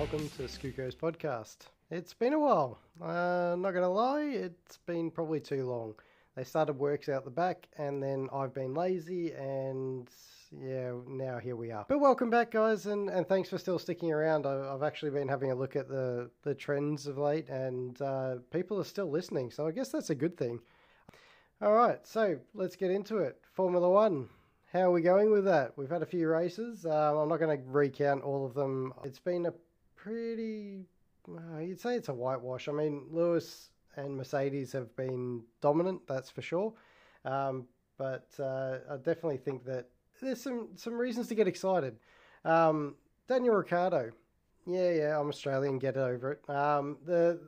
[0.00, 1.56] welcome to Skuko's podcast.
[1.90, 2.78] It's been a while.
[3.02, 5.92] Uh, not gonna lie, it's been probably too long.
[6.34, 10.08] They started works out the back, and then I've been lazy, and
[10.58, 11.84] yeah, now here we are.
[11.86, 14.46] But welcome back, guys, and, and thanks for still sticking around.
[14.46, 18.36] I, I've actually been having a look at the, the trends of late, and uh,
[18.50, 20.60] people are still listening, so I guess that's a good thing.
[21.60, 23.36] All right, so let's get into it.
[23.52, 24.30] Formula One.
[24.72, 25.76] How are we going with that?
[25.76, 26.86] We've had a few races.
[26.86, 28.94] Um, I'm not going to recount all of them.
[29.04, 29.52] It's been a
[30.02, 30.86] pretty,
[31.28, 32.68] uh, you'd say it's a whitewash.
[32.68, 36.72] I mean, Lewis and Mercedes have been dominant, that's for sure.
[37.24, 37.66] Um,
[37.98, 39.88] but uh, I definitely think that
[40.20, 41.98] there's some, some reasons to get excited.
[42.44, 42.94] Um,
[43.28, 44.10] Daniel Ricciardo.
[44.66, 46.50] Yeah, yeah, I'm Australian, get over it.
[46.50, 47.38] Um, the,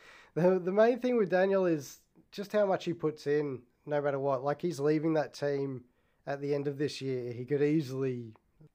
[0.34, 2.00] the, the main thing with Daniel is
[2.30, 4.44] just how much he puts in no matter what.
[4.44, 5.84] Like he's leaving that team
[6.26, 7.32] at the end of this year.
[7.32, 8.32] He could easily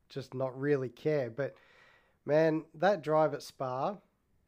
[0.09, 1.30] just not really care.
[1.30, 1.56] But
[2.26, 3.98] man, that drive at Spa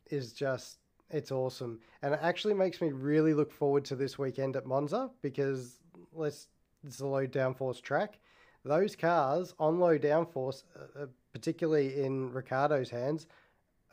[0.09, 0.79] is just
[1.11, 1.79] it's awesome.
[2.01, 5.79] And it actually makes me really look forward to this weekend at Monza because
[6.13, 6.47] let's
[6.85, 8.19] it's a low downforce track.
[8.63, 13.27] Those cars on low downforce, uh, uh, particularly in Ricciardo's hands,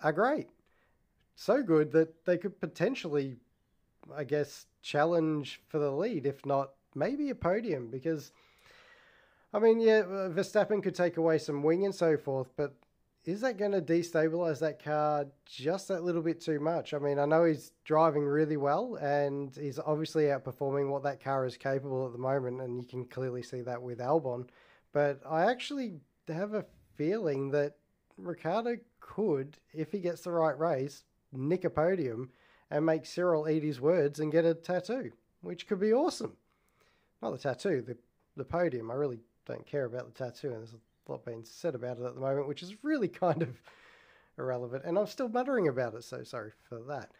[0.03, 0.49] are great.
[1.37, 3.37] So good that they could potentially,
[4.15, 8.33] I guess, challenge for the lead, if not maybe a podium, because
[9.55, 12.75] I mean, yeah, uh, Verstappen could take away some wing and so forth, but
[13.25, 16.93] is that going to destabilize that car just that little bit too much?
[16.93, 21.47] I mean, I know he's driving really well and he's obviously outperforming what that car
[21.47, 24.49] is capable at the moment, and you can clearly see that with Albon.
[24.93, 27.77] But I actually have a feeling that
[28.19, 32.31] Ricciardo could, if he gets the right race, nick a podium
[32.71, 35.13] and make Cyril eat his words and get a tattoo,
[35.43, 36.37] which could be awesome.
[37.21, 37.97] Not the tattoo, the
[38.37, 38.91] the podium.
[38.91, 40.75] I really don't care about the tattoo, and there's
[41.09, 43.61] a lot being said about it at the moment, which is really kind of
[44.39, 44.85] irrelevant.
[44.85, 47.11] And I'm still muttering about it, so sorry for that.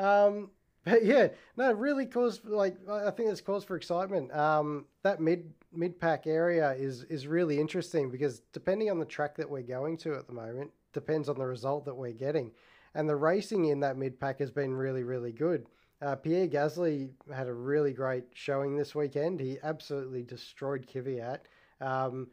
[0.00, 0.50] Um,
[0.86, 4.32] but yeah, no, really cause like I think it's cause for excitement.
[4.32, 9.36] Um, that mid mid pack area is is really interesting because depending on the track
[9.36, 12.52] that we're going to at the moment, depends on the result that we're getting,
[12.94, 15.66] and the racing in that mid pack has been really really good.
[16.02, 19.40] Uh, Pierre Gasly had a really great showing this weekend.
[19.40, 21.40] He absolutely destroyed Kvyat.
[21.80, 22.28] Um,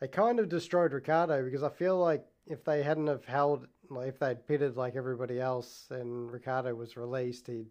[0.00, 4.08] they kind of destroyed Ricciardo because I feel like if they hadn't have held, like
[4.08, 7.66] if they'd pitted like everybody else and Ricciardo was released, he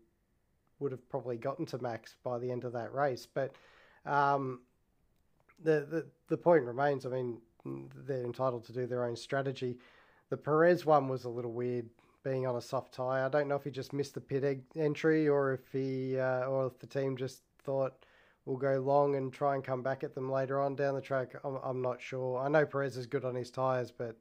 [0.79, 3.27] would have probably gotten to Max by the end of that race.
[3.31, 3.53] But
[4.05, 4.61] um,
[5.61, 7.05] the, the the point remains.
[7.05, 7.39] I mean,
[8.05, 9.77] they're entitled to do their own strategy.
[10.29, 11.89] The Perez one was a little weird,
[12.23, 13.25] being on a soft tire.
[13.25, 16.67] I don't know if he just missed the pit entry or if he uh, or
[16.67, 18.05] if the team just thought
[18.49, 21.33] will go long and try and come back at them later on down the track.
[21.43, 22.39] I'm, I'm not sure.
[22.39, 24.17] I know Perez is good on his tyres, but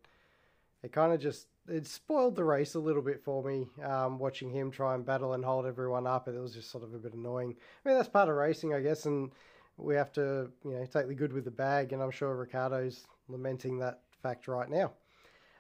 [0.83, 3.67] it kind of just it spoiled the race a little bit for me.
[3.83, 6.93] Um, watching him try and battle and hold everyone up, it was just sort of
[6.93, 7.57] a bit annoying.
[7.85, 9.33] I mean, that's part of racing, I guess, and
[9.79, 11.93] we have to you know take the good with the bad.
[11.93, 14.93] And I'm sure Ricciardo's lamenting that fact right now.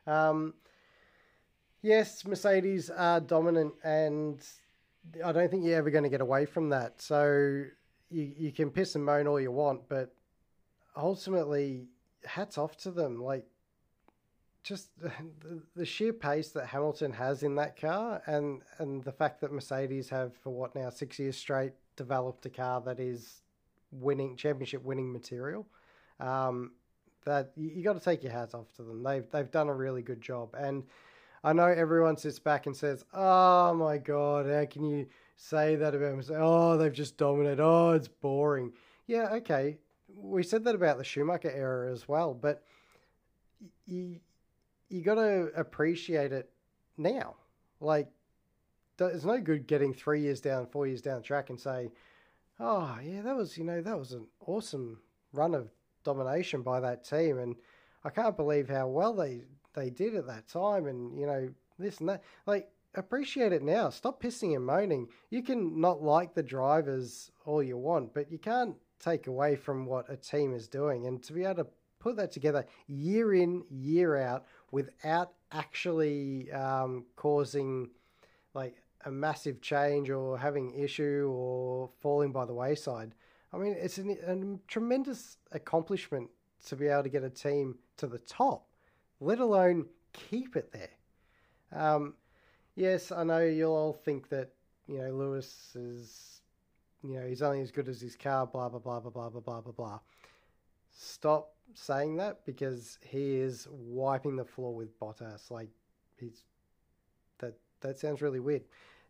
[0.06, 0.52] Um,
[1.80, 4.46] yes, Mercedes are dominant, and
[5.24, 7.00] I don't think you're ever going to get away from that.
[7.00, 7.64] So
[8.10, 10.14] you, you can piss and moan all you want, but
[10.96, 11.86] ultimately,
[12.24, 13.22] hats off to them.
[13.22, 13.44] Like,
[14.62, 15.12] just the,
[15.76, 20.08] the sheer pace that Hamilton has in that car, and and the fact that Mercedes
[20.10, 23.42] have for what now six years straight developed a car that is
[23.90, 25.66] winning championship winning material.
[26.20, 26.72] Um,
[27.24, 29.02] that you, you got to take your hats off to them.
[29.02, 30.84] They've they've done a really good job, and
[31.44, 35.06] I know everyone sits back and says, "Oh my god, how can you?"
[35.38, 36.24] Say that about.
[36.24, 37.62] Say, oh, they've just dominated.
[37.62, 38.72] Oh, it's boring.
[39.06, 39.78] Yeah, okay.
[40.14, 42.62] We said that about the Schumacher era as well, but
[43.86, 44.20] you
[44.88, 46.50] you got to appreciate it
[46.96, 47.36] now.
[47.80, 48.08] Like,
[48.98, 51.90] it's no good getting three years down, four years down the track and say,
[52.58, 54.98] oh yeah, that was you know that was an awesome
[55.32, 55.70] run of
[56.04, 57.54] domination by that team, and
[58.04, 59.42] I can't believe how well they
[59.74, 61.48] they did at that time, and you know
[61.78, 62.24] this and that.
[62.46, 63.90] Like appreciate it now.
[63.90, 65.08] Stop pissing and moaning.
[65.30, 69.86] You can not like the drivers all you want, but you can't take away from
[69.86, 71.06] what a team is doing.
[71.06, 71.66] And to be able to
[72.00, 77.90] put that together year in, year out, without actually um, causing
[78.54, 83.14] like a massive change or having issue or falling by the wayside.
[83.52, 86.28] I mean, it's an, a tremendous accomplishment
[86.66, 88.66] to be able to get a team to the top,
[89.20, 90.90] let alone keep it there.
[91.72, 92.14] Um,
[92.78, 94.50] yes, I know you'll all think that
[94.86, 96.40] you know Lewis is,
[97.02, 98.46] you know, he's only as good as his car.
[98.46, 99.98] Blah blah blah blah blah blah blah blah blah.
[100.92, 105.50] Stop saying that because he is wiping the floor with Bottas.
[105.50, 105.68] Like
[106.18, 106.44] he's
[107.38, 108.62] that that sounds really weird.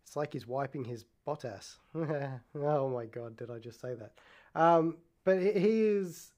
[0.05, 1.77] It's like he's wiping his Bottas.
[2.55, 4.13] oh my god, did I just say that?
[4.55, 6.33] Um, but he, he is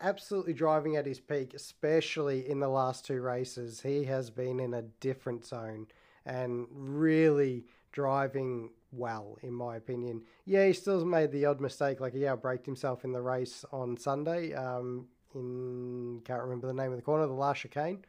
[0.00, 3.82] absolutely driving at his peak, especially in the last two races.
[3.82, 5.86] He has been in a different zone
[6.26, 10.22] and really driving well, in my opinion.
[10.44, 13.96] Yeah, he still made the odd mistake, like he outbraked himself in the race on
[13.96, 14.54] Sunday.
[14.54, 18.04] Um, in can't remember the name of the corner, the last chicane.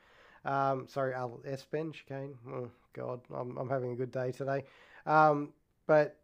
[0.46, 2.36] Um, sorry, Al Espen chicane.
[2.50, 4.64] Oh God, I'm, I'm having a good day today.
[5.06, 5.54] Um,
[5.88, 6.18] but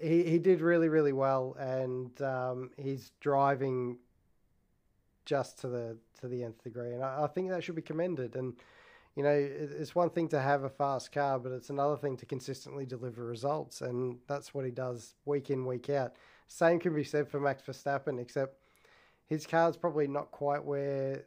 [0.00, 3.98] he he did really really well, and um, he's driving
[5.24, 8.36] just to the to the nth degree, and I, I think that should be commended.
[8.36, 8.54] And
[9.16, 12.26] you know, it's one thing to have a fast car, but it's another thing to
[12.26, 16.14] consistently deliver results, and that's what he does week in, week out.
[16.48, 18.58] Same can be said for Max Verstappen, except
[19.26, 21.24] his car's probably not quite where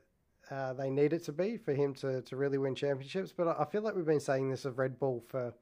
[0.51, 3.33] uh, they need it to be for him to, to really win championships.
[3.35, 5.53] But I feel like we've been saying this of Red Bull for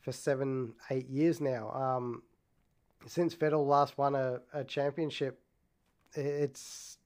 [0.00, 1.70] for seven, eight years now.
[1.72, 2.22] Um,
[3.06, 5.38] since Vettel last won a, a championship,
[6.14, 6.96] it's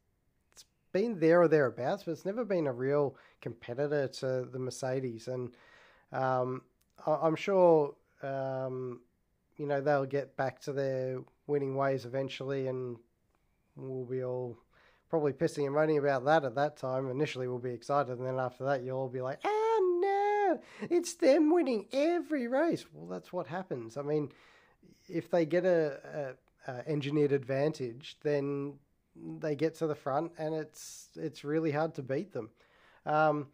[0.94, 5.28] been there or thereabouts, but it's never been a real competitor to the Mercedes.
[5.28, 5.50] And
[6.12, 6.62] um,
[7.04, 9.00] I- am sure, um,
[9.58, 11.18] you know, they'll get back to their
[11.48, 12.96] winning ways eventually, and
[13.76, 14.56] we'll be all
[15.10, 17.10] probably pissing and moaning about that at that time.
[17.10, 21.14] Initially, we'll be excited, and then after that, you'll all be like, oh no, it's
[21.14, 22.86] them winning every race.
[22.92, 23.96] Well, that's what happens.
[23.96, 24.30] I mean,
[25.08, 26.36] if they get a,
[26.68, 28.74] a, a engineered advantage, then
[29.16, 32.50] they get to the front, and it's it's really hard to beat them.
[33.06, 33.48] Um,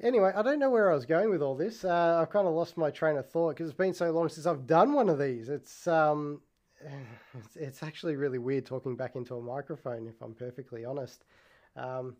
[0.00, 1.84] anyway, I don't know where I was going with all this.
[1.84, 4.46] Uh, I've kind of lost my train of thought because it's been so long since
[4.46, 5.48] I've done one of these.
[5.48, 6.40] It's um,
[7.38, 11.24] it's, it's actually really weird talking back into a microphone, if I'm perfectly honest.
[11.76, 12.16] Um,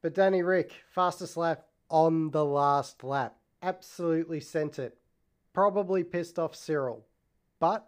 [0.00, 4.96] but Danny Rick, fastest lap on the last lap, absolutely sent it.
[5.52, 7.04] Probably pissed off Cyril,
[7.60, 7.86] but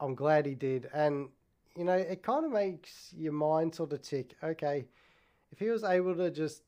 [0.00, 0.90] I'm glad he did.
[0.92, 1.28] And
[1.76, 4.36] you know, it kind of makes your mind sort of tick.
[4.42, 4.86] Okay,
[5.52, 6.62] if he was able to just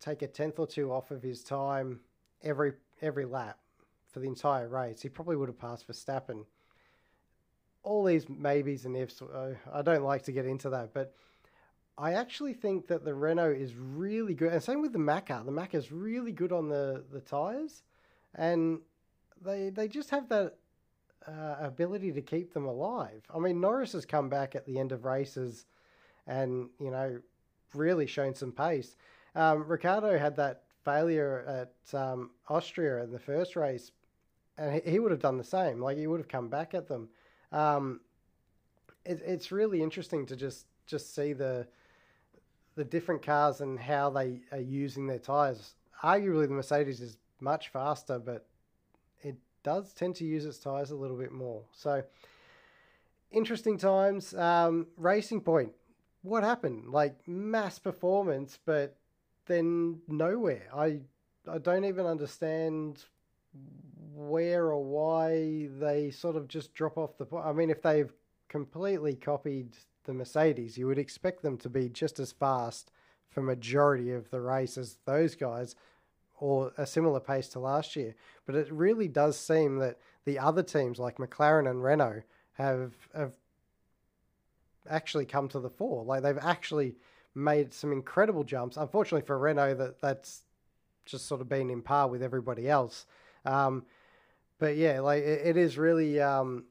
[0.00, 2.00] take a tenth or two off of his time
[2.42, 3.58] every every lap
[4.08, 6.44] for the entire race, he probably would have passed Verstappen.
[7.82, 11.14] All these maybes and ifs, uh, I don't like to get into that, but
[11.98, 15.44] I actually think that the Renault is really good, and same with the Macca.
[15.44, 17.82] The Macca is really good on the the tires,
[18.34, 18.80] and
[19.44, 20.56] they they just have that
[21.26, 23.22] uh, ability to keep them alive.
[23.34, 25.66] I mean, Norris has come back at the end of races
[26.26, 27.18] and, you know,
[27.74, 28.96] really shown some pace.
[29.34, 33.90] Um, Ricciardo had that failure at um, Austria in the first race,
[34.58, 35.80] and he, he, would have done the same.
[35.80, 37.08] Like, he would have come back at them.
[37.52, 38.00] Um,
[39.04, 41.66] it, it's really interesting to just, just see the
[42.76, 45.74] the different cars and how they are using their tires.
[46.02, 48.46] Arguably, the Mercedes is much faster, but
[49.64, 51.62] does tend to use its tyres a little bit more.
[51.72, 52.04] So,
[53.32, 54.34] interesting times.
[54.34, 55.72] Um, Racing Point,
[56.22, 56.90] what happened?
[56.90, 58.96] Like mass performance, but
[59.46, 60.68] then nowhere.
[60.74, 61.00] I
[61.50, 63.04] I don't even understand
[64.14, 67.26] where or why they sort of just drop off the.
[67.36, 68.12] I mean, if they've
[68.48, 72.90] completely copied the Mercedes, you would expect them to be just as fast
[73.30, 75.74] for majority of the race as those guys,
[76.44, 78.14] or a similar pace to last year.
[78.44, 79.96] But it really does seem that
[80.26, 83.32] the other teams like McLaren and Renault have have
[84.86, 86.04] actually come to the fore.
[86.04, 86.96] Like they've actually
[87.34, 88.76] made some incredible jumps.
[88.76, 90.42] Unfortunately for Renault, that that's
[91.06, 93.06] just sort of been in par with everybody else.
[93.46, 93.86] Um,
[94.58, 96.64] but yeah, like it, it is really um,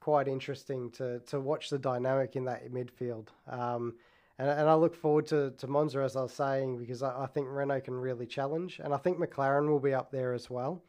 [0.00, 3.28] quite interesting to to watch the dynamic in that midfield.
[3.48, 3.94] Um,
[4.38, 7.26] and, and I look forward to, to Monza, as I was saying, because I, I
[7.26, 8.80] think Renault can really challenge.
[8.82, 10.82] And I think McLaren will be up there as well.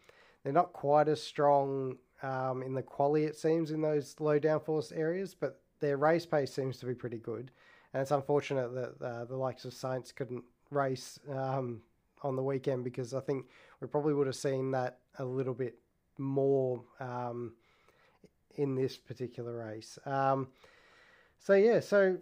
[0.43, 4.95] They're not quite as strong um, in the quality, it seems, in those low downforce
[4.97, 7.51] areas, but their race pace seems to be pretty good.
[7.93, 11.81] And it's unfortunate that uh, the likes of Sainz couldn't race um,
[12.23, 13.45] on the weekend because I think
[13.79, 15.77] we probably would have seen that a little bit
[16.17, 17.53] more um,
[18.55, 19.99] in this particular race.
[20.05, 20.47] Um,
[21.39, 22.17] so, yeah, so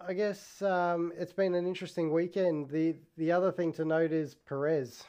[0.00, 2.68] I guess um, it's been an interesting weekend.
[2.68, 5.04] The the other thing to note is Perez.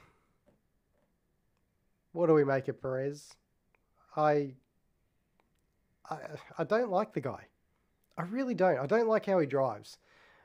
[2.11, 3.33] What do we make of Perez?
[4.15, 4.53] I,
[6.09, 6.17] I
[6.59, 7.47] I don't like the guy.
[8.17, 8.77] I really don't.
[8.77, 9.97] I don't like how he drives.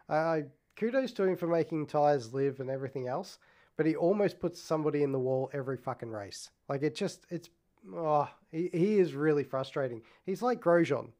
[0.09, 0.45] I
[0.75, 3.39] kudos to him for making tires live and everything else,
[3.77, 6.51] but he almost puts somebody in the wall every fucking race.
[6.69, 7.51] Like it just it's
[7.95, 10.03] oh he, he is really frustrating.
[10.25, 11.11] He's like Grosjean,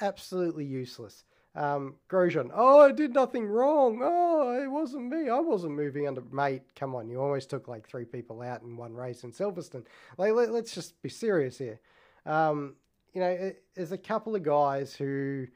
[0.00, 4.00] absolutely useless Um, Grosjean, oh, I did nothing wrong.
[4.02, 5.28] Oh, it wasn't me.
[5.28, 6.22] I wasn't moving under.
[6.32, 7.10] Mate, come on.
[7.10, 9.84] You almost took like three people out in one race in Silverstone.
[10.16, 11.78] Like, let, us just be serious here.
[12.24, 12.76] Um,
[13.12, 15.46] you know, it, there's a couple of guys who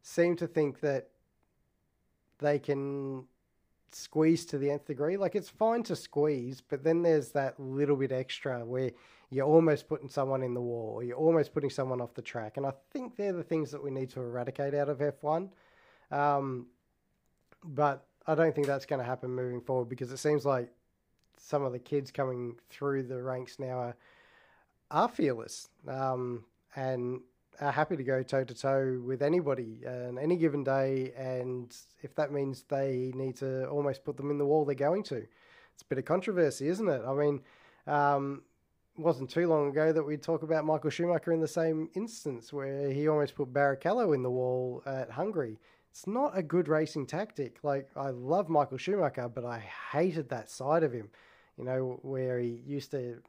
[0.00, 1.08] seem to think that
[2.38, 3.24] they can
[3.92, 5.18] squeeze to the nth degree.
[5.18, 8.92] Like, it's fine to squeeze, but then there's that little bit extra where
[9.32, 12.58] you're almost putting someone in the wall, or you're almost putting someone off the track.
[12.58, 15.48] And I think they're the things that we need to eradicate out of F1.
[16.10, 16.66] Um,
[17.64, 20.70] but I don't think that's going to happen moving forward because it seems like
[21.38, 23.96] some of the kids coming through the ranks now are,
[24.90, 26.44] are fearless um,
[26.76, 27.20] and
[27.58, 31.14] are happy to go toe to toe with anybody on any given day.
[31.16, 35.04] And if that means they need to almost put them in the wall, they're going
[35.04, 35.16] to.
[35.72, 37.02] It's a bit of controversy, isn't it?
[37.06, 37.40] I mean,
[37.86, 38.42] um,
[38.96, 42.90] wasn't too long ago that we'd talk about Michael Schumacher in the same instance where
[42.90, 45.58] he almost put Barrichello in the wall at Hungary.
[45.90, 47.58] It's not a good racing tactic.
[47.62, 49.58] Like, I love Michael Schumacher, but I
[49.92, 51.10] hated that side of him,
[51.56, 53.22] you know, where he used to,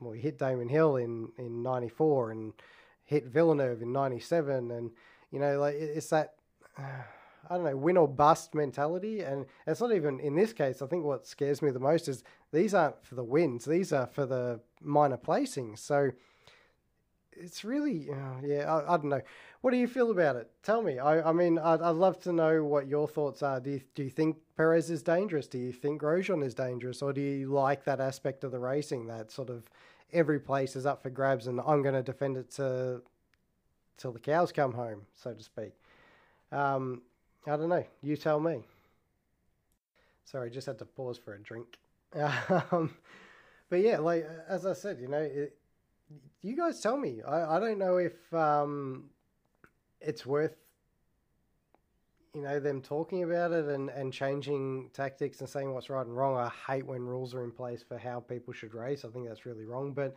[0.00, 2.52] well, he hit Damon Hill in, in 94 and
[3.04, 4.70] hit Villeneuve in 97.
[4.70, 4.90] And,
[5.30, 6.34] you know, like, it's that.
[6.80, 7.02] Uh,
[7.50, 9.20] I don't know, win or bust mentality.
[9.20, 10.82] And it's not even in this case.
[10.82, 14.06] I think what scares me the most is these aren't for the wins; these are
[14.06, 15.78] for the minor placings.
[15.78, 16.12] So
[17.40, 19.20] it's really, uh, yeah, I, I, don't know.
[19.60, 20.50] What do you feel about it?
[20.62, 20.98] Tell me.
[20.98, 23.60] I, I mean, I'd, I'd love to know what your thoughts are.
[23.60, 25.46] Do you, do you think Perez is dangerous?
[25.46, 27.02] Do you think Grosjean is dangerous?
[27.02, 29.64] Or do you like that aspect of the racing, that sort of
[30.12, 33.02] every place is up for grabs and I'm going to defend it to
[33.98, 35.72] till the cows come home, so to speak?
[36.50, 37.02] Um,
[37.46, 37.84] I don't know.
[38.02, 38.62] You tell me.
[40.24, 41.78] Sorry, just had to pause for a drink.
[42.72, 42.94] Um,
[43.70, 45.58] but yeah, like as I said, you know, it,
[46.40, 47.20] you guys tell me.
[47.22, 49.10] I, I don't know if um,
[50.00, 50.56] it's worth
[52.34, 56.16] you know them talking about it and, and changing tactics and saying what's right and
[56.16, 56.36] wrong.
[56.36, 59.04] I hate when rules are in place for how people should race.
[59.04, 59.92] I think that's really wrong.
[59.92, 60.14] But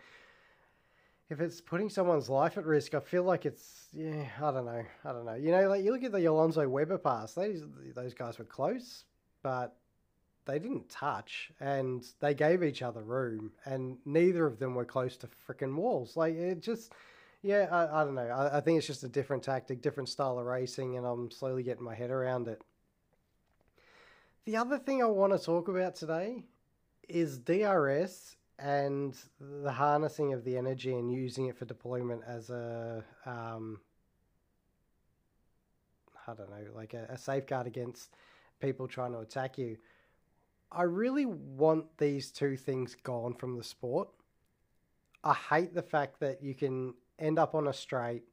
[1.31, 4.25] if it's putting someone's life at risk, I feel like it's yeah.
[4.41, 4.83] I don't know.
[5.05, 5.35] I don't know.
[5.35, 7.33] You know, like you look at the Alonso Webber pass.
[7.33, 7.63] Those
[7.95, 9.05] those guys were close,
[9.41, 9.77] but
[10.45, 15.15] they didn't touch, and they gave each other room, and neither of them were close
[15.17, 16.17] to freaking walls.
[16.17, 16.91] Like it just.
[17.43, 18.27] Yeah, I, I don't know.
[18.27, 21.63] I, I think it's just a different tactic, different style of racing, and I'm slowly
[21.63, 22.61] getting my head around it.
[24.45, 26.43] The other thing I want to talk about today
[27.09, 33.03] is DRS and the harnessing of the energy and using it for deployment as a
[33.25, 33.79] um,
[36.27, 38.11] I don't know, like a, a, safeguard against
[38.59, 39.77] people trying to attack you.
[40.71, 44.09] I really want these two things gone from the sport.
[45.23, 48.23] I hate the fact that you can end up on a straight,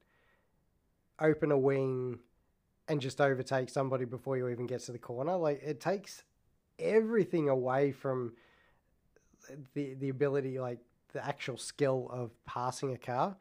[1.21, 2.19] open a wing,
[2.89, 5.37] and just overtake somebody before you even get to the corner.
[5.37, 6.23] Like it takes
[6.79, 8.35] everything away from
[9.75, 10.79] the the ability, like
[11.13, 13.37] the actual skill of passing a car.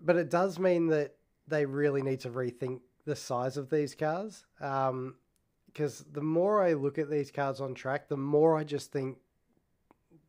[0.00, 1.14] But it does mean that
[1.48, 4.44] they really need to rethink the size of these cars.
[4.60, 5.14] Um,
[5.66, 9.18] because the more I look at these cars on track, the more I just think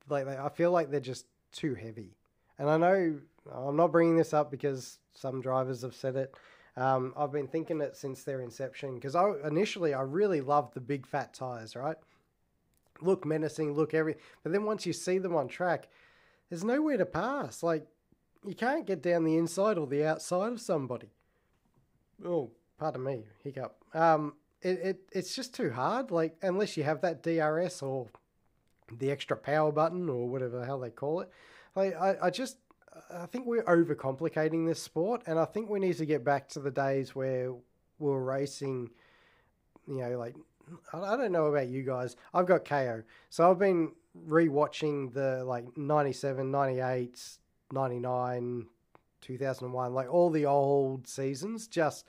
[0.09, 2.17] like I feel like they're just too heavy.
[2.59, 3.15] And I know
[3.53, 6.35] I'm not bringing this up because some drivers have said it.
[6.75, 10.81] Um, I've been thinking it since their inception because I initially I really loved the
[10.81, 11.97] big fat tires, right?
[13.01, 14.15] Look menacing, look every.
[14.43, 15.89] But then once you see them on track,
[16.49, 17.63] there's nowhere to pass.
[17.63, 17.87] Like
[18.45, 21.09] you can't get down the inside or the outside of somebody.
[22.25, 23.75] Oh, pardon me, hiccup.
[23.93, 26.11] Um, it, it it's just too hard.
[26.11, 28.07] Like unless you have that DRS or
[28.91, 31.29] the extra power button or whatever the hell they call it.
[31.75, 32.57] Like I, I just
[33.13, 36.59] I think we're overcomplicating this sport, and I think we need to get back to
[36.59, 37.53] the days where
[37.99, 38.89] we are racing,
[39.87, 40.35] you know, like
[40.93, 42.15] I don't know about you guys.
[42.33, 43.03] I've got KO.
[43.29, 43.91] So I've been
[44.27, 47.19] rewatching the like 97, 98,
[47.71, 48.65] 99,
[49.21, 51.67] 2001, like all the old seasons.
[51.67, 52.05] Just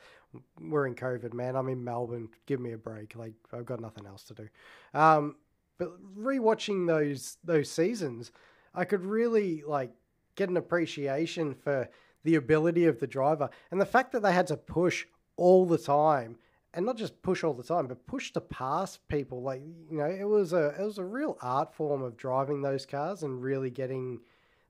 [0.61, 1.57] we're in COVID, man.
[1.57, 2.29] I'm in Melbourne.
[2.47, 3.17] Give me a break.
[3.17, 4.49] Like I've got nothing else to do.
[4.95, 5.37] Um,
[5.79, 8.33] but rewatching those those seasons,
[8.75, 9.93] I could really like
[10.35, 11.89] get an appreciation for
[12.25, 15.79] the ability of the driver and the fact that they had to push all the
[15.79, 16.37] time
[16.79, 19.43] and not just push all the time, but push to pass people.
[19.43, 22.87] Like you know, it was a it was a real art form of driving those
[22.87, 24.21] cars and really getting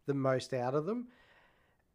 [0.07, 1.09] the most out of them.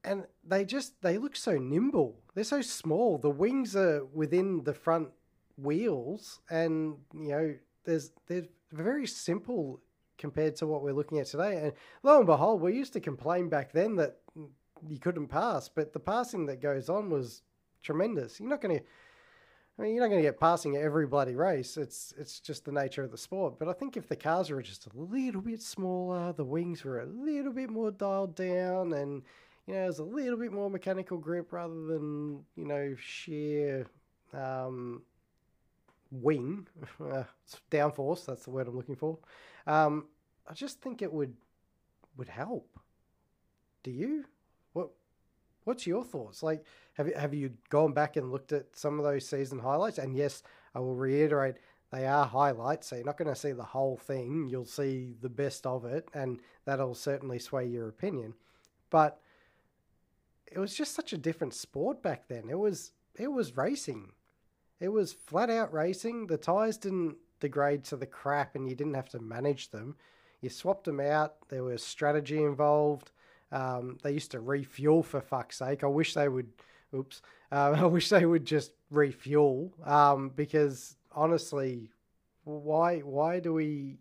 [0.03, 2.19] And they just they look so nimble.
[2.35, 3.17] They're so small.
[3.17, 5.09] The wings are within the front
[5.57, 9.81] wheels, and you know, there's they're very simple
[10.19, 11.57] compared to what we're looking at today.
[11.57, 14.19] And lo and behold, we used to complain back then that
[14.87, 17.41] you couldn't pass, but the passing that goes on was
[17.81, 18.39] tremendous.
[18.39, 18.85] You're not going to.
[19.77, 21.77] I mean, you're not going to get passing every bloody race.
[21.77, 23.57] It's it's just the nature of the sport.
[23.57, 27.01] But I think if the cars were just a little bit smaller, the wings were
[27.01, 29.23] a little bit more dialed down, and
[29.65, 33.87] you know, there's a little bit more mechanical grip rather than you know sheer
[34.31, 35.01] um,
[36.11, 36.67] wing
[37.01, 37.23] uh,
[37.71, 38.25] downforce.
[38.25, 39.17] That's the word I'm looking for.
[39.65, 40.05] Um,
[40.47, 41.33] I just think it would
[42.15, 42.79] would help.
[43.81, 44.25] Do you?
[45.63, 46.43] What What's your thoughts?
[46.43, 49.97] Like, have you have you gone back and looked at some of those season highlights?
[49.97, 50.43] And yes,
[50.75, 51.55] I will reiterate,
[51.93, 54.47] they are highlights, so you're not going to see the whole thing.
[54.49, 58.33] You'll see the best of it, and that'll certainly sway your opinion.
[58.89, 59.19] But
[60.51, 62.49] it was just such a different sport back then.
[62.49, 64.11] It was it was racing.
[64.79, 66.27] It was flat out racing.
[66.27, 69.95] The tires didn't degrade to the crap, and you didn't have to manage them.
[70.41, 71.47] You swapped them out.
[71.49, 73.11] There was strategy involved.
[73.53, 75.83] Um, they used to refuel for fuck's sake.
[75.83, 76.49] I wish they would.
[76.93, 77.21] Oops.
[77.51, 81.91] Uh, I wish they would just refuel um, because honestly,
[82.43, 83.97] why why do we?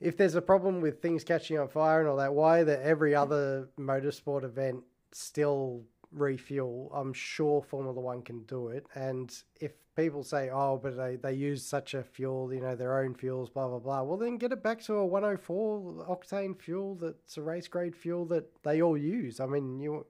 [0.00, 3.14] If there's a problem with things catching on fire and all that, why that every
[3.14, 5.82] other motorsport event still
[6.12, 6.90] refuel?
[6.94, 8.86] I'm sure Formula One can do it.
[8.94, 12.98] And if people say, oh, but they, they use such a fuel, you know, their
[12.98, 14.02] own fuels, blah, blah, blah.
[14.02, 18.24] Well, then get it back to a 104 octane fuel that's a race grade fuel
[18.26, 19.40] that they all use.
[19.40, 20.06] I mean, you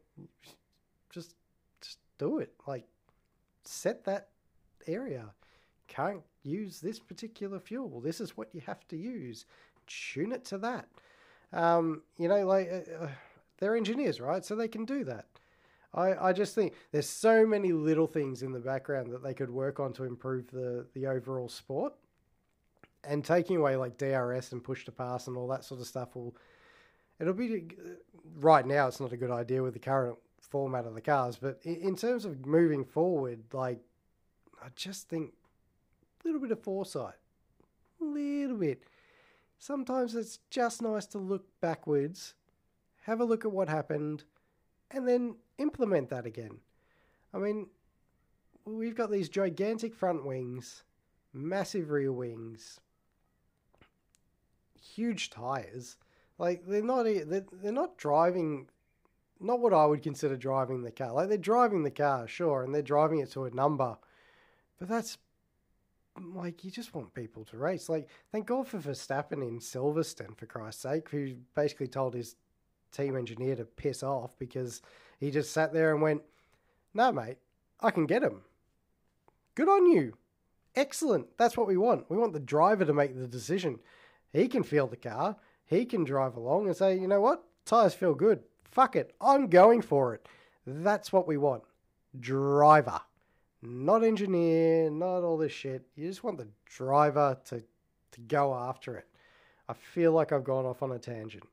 [1.11, 1.35] just,
[1.81, 2.53] just do it.
[2.67, 2.87] Like,
[3.65, 4.29] set that
[4.87, 5.27] area.
[5.89, 8.01] Can't use this particular fuel.
[8.01, 9.47] This is what you have to use.
[9.87, 10.89] Tune it to that.
[11.53, 13.09] Um, you know, like, uh, uh
[13.59, 14.45] they're engineers, right?
[14.45, 15.27] So they can do that.
[15.93, 19.51] I, I just think there's so many little things in the background that they could
[19.51, 21.95] work on to improve the, the overall sport.
[23.03, 26.15] And taking away like DRS and push to pass and all that sort of stuff
[26.15, 26.37] will
[27.19, 27.69] it'll be
[28.39, 31.61] right now it's not a good idea with the current format of the cars, but
[31.63, 33.79] in, in terms of moving forward, like
[34.63, 35.33] I just think
[36.23, 37.15] a little bit of foresight,
[38.01, 38.83] a little bit.
[39.59, 42.35] Sometimes it's just nice to look backwards,
[43.05, 44.25] have a look at what happened,
[44.91, 46.59] and then implement that again.
[47.33, 47.67] I mean,
[48.65, 50.85] we've got these gigantic front wings,
[51.33, 52.81] massive rear wings,
[54.81, 55.97] huge tires.
[56.39, 58.69] Like they're not they're, they're not driving
[59.41, 61.13] not what I would consider driving the car.
[61.13, 63.97] Like they're driving the car, sure, and they're driving it to a number.
[64.79, 65.19] But that's
[66.35, 67.89] like you just want people to race.
[67.89, 72.37] Like thank God for Verstappen in Silverstone for Christ's sake, who basically told his
[72.93, 74.83] team engineer to piss off because
[75.19, 76.23] he just sat there and went,
[76.95, 77.39] No, mate,
[77.81, 78.43] I can get him.
[79.55, 80.15] Good on you.
[80.75, 81.37] Excellent.
[81.37, 82.11] That's what we want.
[82.11, 83.81] We want the driver to make the decision.
[84.33, 85.37] He can feel the car.
[85.67, 87.45] He can drive along and say, you know what?
[87.65, 88.43] Tires feel good.
[88.65, 89.15] Fuck it.
[89.21, 90.27] I'm going for it.
[90.67, 91.63] That's what we want.
[92.19, 93.01] Driver.
[93.63, 95.87] Not engineer, not all this shit.
[95.95, 97.63] You just want the driver to,
[98.13, 99.07] to go after it.
[99.69, 101.45] I feel like I've gone off on a tangent.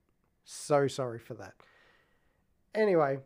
[0.50, 1.56] So sorry for that.
[2.74, 3.20] Anyway,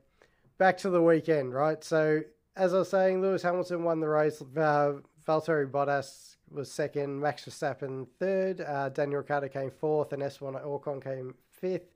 [0.58, 1.84] back to the weekend, right?
[1.84, 2.22] So,
[2.56, 4.42] as I was saying, Lewis Hamilton won the race.
[4.42, 4.94] Uh,
[5.28, 11.02] Valtteri Bottas was second, Max Verstappen third, uh, Daniel Ricciardo came fourth, and Esteban Ocon
[11.02, 11.94] came fifth.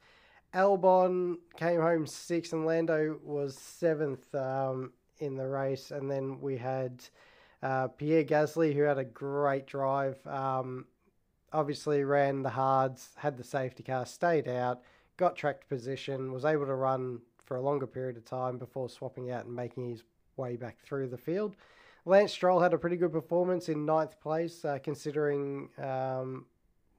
[0.54, 5.90] Albon came home sixth, and Lando was seventh um, in the race.
[5.90, 7.04] And then we had
[7.64, 10.26] uh, Pierre Gasly, who had a great drive.
[10.28, 10.86] Um,
[11.52, 14.84] obviously, ran the hards, had the safety car, stayed out
[15.18, 19.32] got tracked position, was able to run for a longer period of time before swapping
[19.32, 20.04] out and making his
[20.38, 21.56] way back through the field.
[22.06, 26.46] Lance Stroll had a pretty good performance in ninth place, uh, considering um,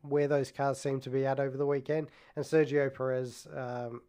[0.02, 2.08] where those cars seemed to be at over the weekend.
[2.34, 4.02] And Sergio Perez, um,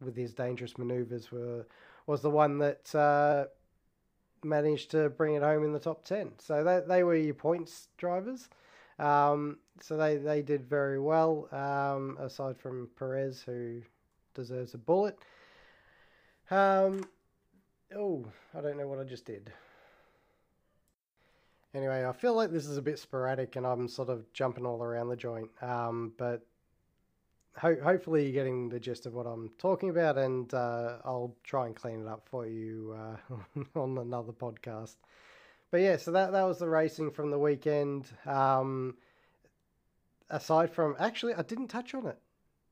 [0.00, 1.66] with his dangerous manoeuvres, were
[2.06, 3.44] was the one that uh,
[4.42, 6.32] managed to bring it home in the top ten.
[6.38, 8.48] So they they were your points drivers.
[8.98, 13.82] Um, so they, they did very well, um, aside from Perez, who
[14.34, 15.18] deserves a bullet.
[16.50, 17.04] Um,
[17.94, 18.24] oh,
[18.56, 19.52] I don't know what I just did.
[21.74, 24.82] Anyway, I feel like this is a bit sporadic and I'm sort of jumping all
[24.82, 25.50] around the joint.
[25.60, 26.46] Um, but
[27.58, 31.66] ho- hopefully you're getting the gist of what I'm talking about, and uh, I'll try
[31.66, 34.96] and clean it up for you uh, on another podcast.
[35.70, 38.06] But yeah, so that that was the racing from the weekend.
[38.24, 38.96] Um,
[40.30, 42.18] aside from actually, I didn't touch on it.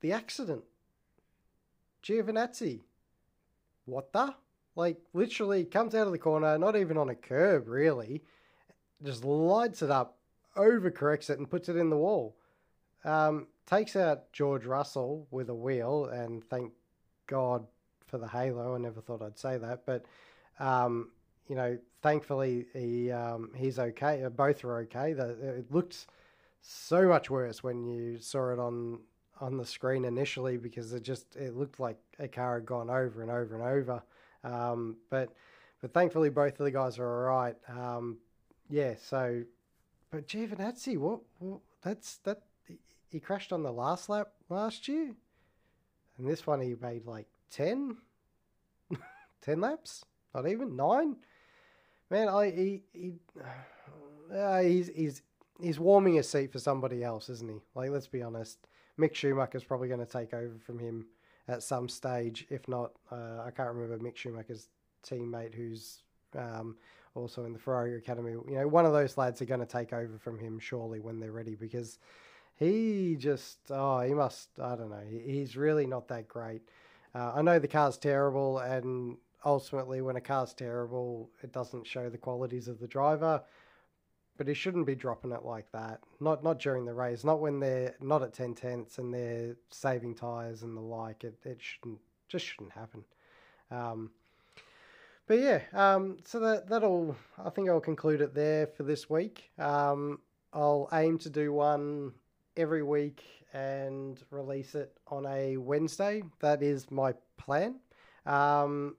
[0.00, 0.64] The accident.
[2.02, 2.80] Giovinazzi.
[3.86, 4.34] What the?
[4.74, 8.22] Like literally comes out of the corner, not even on a curb, really.
[9.02, 10.18] Just lights it up,
[10.56, 12.36] overcorrects it, and puts it in the wall.
[13.04, 16.72] Um, takes out George Russell with a wheel, and thank
[17.26, 17.66] God
[18.06, 18.74] for the halo.
[18.74, 20.04] I never thought I'd say that, but
[20.58, 21.10] um,
[21.48, 24.24] you know, thankfully he um, he's okay.
[24.24, 25.12] Uh, both are okay.
[25.12, 26.06] The, it looked
[26.66, 28.98] so much worse when you saw it on
[29.40, 33.22] on the screen initially because it just it looked like a car had gone over
[33.22, 34.02] and over and over.
[34.42, 35.32] Um, but
[35.80, 37.56] but thankfully both of the guys are all right.
[37.68, 38.18] Um,
[38.68, 38.94] yeah.
[39.00, 39.44] So,
[40.10, 42.42] but Giovinazzi, what, what that's that
[43.10, 45.14] he crashed on the last lap last year,
[46.18, 47.96] and this one he made like 10,
[49.42, 51.16] 10 laps, not even nine.
[52.10, 53.12] Man, I he he
[54.34, 55.22] uh, he's he's
[55.60, 57.60] he's warming a seat for somebody else, isn't he?
[57.74, 58.58] Like, let's be honest.
[58.98, 61.06] Mick Schumacher's probably going to take over from him
[61.48, 62.46] at some stage.
[62.50, 64.68] If not, uh, I can't remember Mick Schumacher's
[65.06, 66.02] teammate who's
[66.36, 66.76] um,
[67.14, 68.32] also in the Ferrari Academy.
[68.32, 71.20] You know, one of those lads are going to take over from him surely when
[71.20, 71.98] they're ready because
[72.56, 76.62] he just, oh, he must, I don't know, he's really not that great.
[77.14, 82.10] Uh, I know the car's terrible, and ultimately, when a car's terrible, it doesn't show
[82.10, 83.42] the qualities of the driver
[84.36, 86.00] but he shouldn't be dropping it like that.
[86.20, 87.24] Not not during the race.
[87.24, 91.24] Not when they're not at ten tenths and they're saving tires and the like.
[91.24, 93.04] It it shouldn't just shouldn't happen.
[93.70, 94.10] Um,
[95.26, 99.50] but yeah, um, so that that'll I think I'll conclude it there for this week.
[99.58, 100.20] Um,
[100.52, 102.12] I'll aim to do one
[102.56, 103.22] every week
[103.52, 106.22] and release it on a Wednesday.
[106.40, 107.80] That is my plan.
[108.24, 108.96] Um,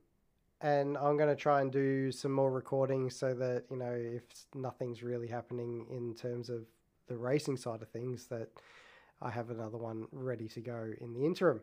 [0.62, 4.24] and I'm going to try and do some more recordings so that you know if
[4.56, 6.66] nothing's really happening in terms of
[7.08, 8.50] the racing side of things that
[9.22, 11.62] I have another one ready to go in the interim.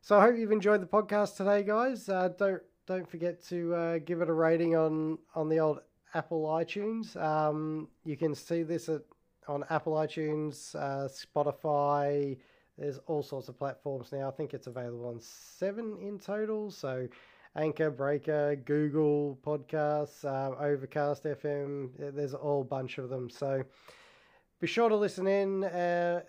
[0.00, 2.08] So I hope you've enjoyed the podcast today, guys.
[2.08, 5.80] Uh, don't don't forget to uh, give it a rating on on the old
[6.14, 7.16] Apple iTunes.
[7.20, 9.02] Um, you can see this at
[9.48, 12.36] on Apple iTunes, uh, Spotify.
[12.78, 14.28] There's all sorts of platforms now.
[14.28, 16.70] I think it's available on seven in total.
[16.70, 17.08] So
[17.56, 21.90] Anchor, Breaker, Google Podcasts, uh, Overcast FM.
[21.98, 23.30] There's a whole bunch of them.
[23.30, 23.64] So
[24.60, 26.20] be sure to listen in uh,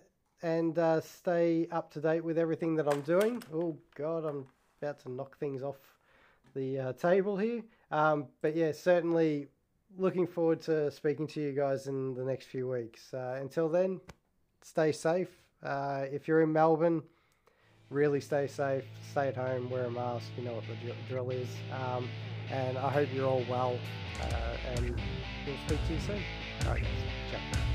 [0.41, 3.43] and uh, stay up to date with everything that I'm doing.
[3.53, 4.45] Oh, God, I'm
[4.81, 5.77] about to knock things off
[6.55, 7.61] the uh, table here.
[7.91, 9.47] Um, but yeah, certainly
[9.97, 13.13] looking forward to speaking to you guys in the next few weeks.
[13.13, 13.99] Uh, until then,
[14.61, 15.29] stay safe.
[15.61, 17.03] Uh, if you're in Melbourne,
[17.89, 20.25] really stay safe, stay at home, wear a mask.
[20.37, 21.49] You know what the drill is.
[21.71, 22.09] Um,
[22.51, 23.77] and I hope you're all well.
[24.21, 24.95] Uh, and
[25.45, 26.21] we'll speak to you soon.
[26.65, 27.41] All right, guys.
[27.51, 27.66] Ciao.